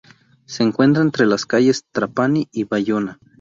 [0.47, 3.19] Se encuentra entre las calles Trapani y Bayona.